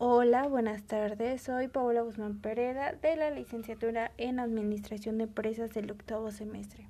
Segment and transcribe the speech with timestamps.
[0.00, 1.42] Hola, buenas tardes.
[1.42, 6.86] Soy Paola Guzmán Pereda de la licenciatura en Administración de Empresas del octavo semestre.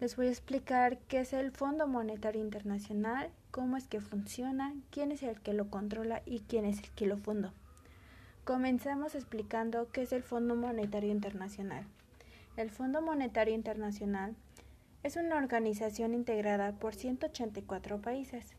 [0.00, 5.12] Les voy a explicar qué es el Fondo Monetario Internacional, cómo es que funciona, quién
[5.12, 7.54] es el que lo controla y quién es el que lo fundó.
[8.44, 11.86] Comenzamos explicando qué es el Fondo Monetario Internacional.
[12.58, 14.36] El Fondo Monetario Internacional
[15.02, 18.56] es una organización integrada por 184 países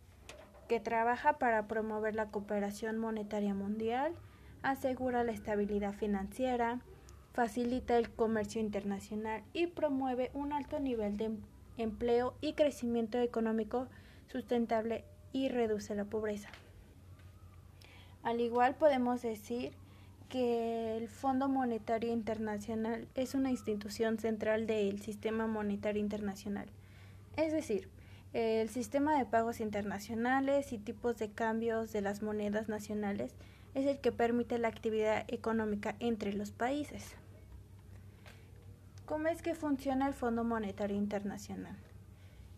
[0.72, 4.14] que trabaja para promover la cooperación monetaria mundial,
[4.64, 6.80] asegura la estabilidad financiera,
[7.34, 11.32] facilita el comercio internacional y promueve un alto nivel de
[11.76, 13.90] empleo y crecimiento económico
[14.28, 16.48] sustentable y reduce la pobreza.
[18.24, 19.74] Al igual podemos decir
[20.30, 26.70] que el Fondo Monetario Internacional es una institución central del sistema monetario internacional.
[27.36, 27.90] Es decir,
[28.34, 33.34] el sistema de pagos internacionales y tipos de cambios de las monedas nacionales
[33.74, 37.16] es el que permite la actividad económica entre los países.
[39.06, 41.76] ¿Cómo es que funciona el Fondo Monetario Internacional?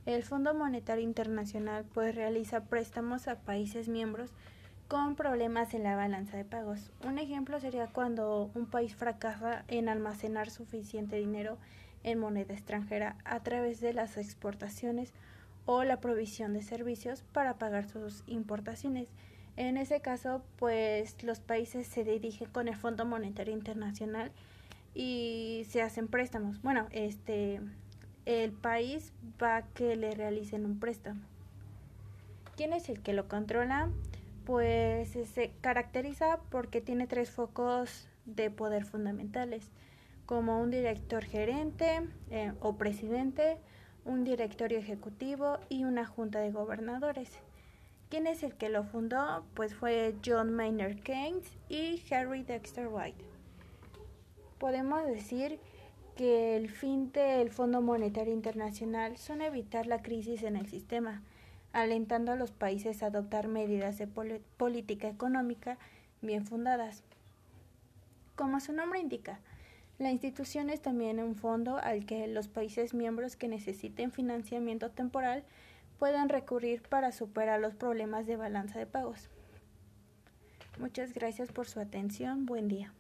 [0.05, 4.31] El Fondo Monetario Internacional pues realiza préstamos a países miembros
[4.87, 6.91] con problemas en la balanza de pagos.
[7.03, 11.57] Un ejemplo sería cuando un país fracasa en almacenar suficiente dinero
[12.03, 15.13] en moneda extranjera a través de las exportaciones
[15.65, 19.09] o la provisión de servicios para pagar sus importaciones.
[19.55, 24.31] En ese caso, pues los países se dirigen con el Fondo Monetario Internacional
[24.95, 26.61] y se hacen préstamos.
[26.61, 27.61] Bueno, este
[28.25, 29.11] el país
[29.41, 31.21] va a que le realicen un préstamo.
[32.55, 33.89] ¿Quién es el que lo controla?
[34.45, 39.69] Pues se caracteriza porque tiene tres focos de poder fundamentales,
[40.25, 43.57] como un director gerente eh, o presidente,
[44.05, 47.29] un directorio ejecutivo y una junta de gobernadores.
[48.09, 49.43] ¿Quién es el que lo fundó?
[49.53, 53.23] Pues fue John Maynard Keynes y Harry Dexter White.
[54.59, 55.59] Podemos decir
[56.15, 61.23] que el fin del Fondo Monetario Internacional son evitar la crisis en el sistema,
[61.71, 65.77] alentando a los países a adoptar medidas de política económica
[66.21, 67.03] bien fundadas.
[68.35, 69.39] Como su nombre indica,
[69.99, 75.43] la institución es también un fondo al que los países miembros que necesiten financiamiento temporal
[75.99, 79.29] puedan recurrir para superar los problemas de balanza de pagos.
[80.79, 82.45] Muchas gracias por su atención.
[82.45, 82.91] Buen día.